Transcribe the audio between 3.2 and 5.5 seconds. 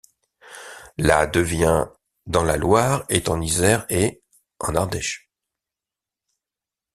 en Isère et' en Ardèche.